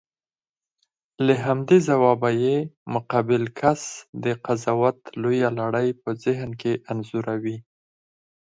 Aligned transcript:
له 1.25 1.33
همدې 1.45 1.77
ځوابه 1.87 2.29
یې 2.43 2.57
مقابل 2.93 3.43
کس 3.59 3.81
د 4.23 4.25
قضاوت 4.45 4.97
لویه 5.21 5.49
لړۍ 5.59 5.89
په 6.01 6.09
ذهن 6.23 6.51
کې 6.61 6.73
انځوروي. 6.91 7.57